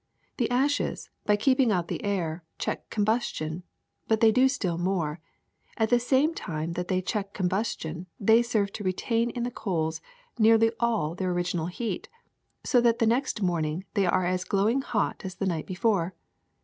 [0.37, 3.61] The ashes, by keeping out the air, check combustion;
[4.07, 5.19] but they do still more:
[5.77, 10.01] at the same time that they check combustion they serve to retain in the coals
[10.39, 12.09] nearly all their original heat,
[12.63, 16.15] so that the next morning they are as glowing hot as the night before.